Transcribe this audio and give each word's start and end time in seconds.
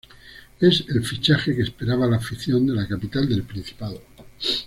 Es 0.59 0.83
el 0.89 1.05
fichaje 1.05 1.55
que 1.55 1.61
esperaba 1.61 2.07
la 2.07 2.17
afición 2.17 2.65
de 2.65 2.73
la 2.73 2.87
capital 2.87 3.29
del 3.29 3.43
Principado. 3.43 4.01